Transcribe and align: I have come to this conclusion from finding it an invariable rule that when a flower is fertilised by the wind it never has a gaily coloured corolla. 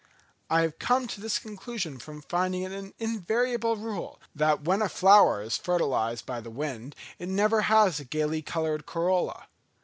I 0.49 0.61
have 0.61 0.79
come 0.79 1.05
to 1.09 1.21
this 1.21 1.37
conclusion 1.37 1.99
from 1.99 2.23
finding 2.23 2.63
it 2.63 2.71
an 2.71 2.95
invariable 2.97 3.75
rule 3.75 4.19
that 4.33 4.63
when 4.63 4.81
a 4.81 4.89
flower 4.89 5.43
is 5.43 5.57
fertilised 5.57 6.25
by 6.25 6.41
the 6.41 6.49
wind 6.49 6.95
it 7.19 7.29
never 7.29 7.61
has 7.69 7.99
a 7.99 8.03
gaily 8.05 8.41
coloured 8.41 8.87
corolla. 8.87 9.45